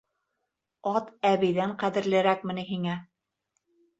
[0.99, 2.95] Ат әбейҙән ҡәҙерлерәкме ни һиңә?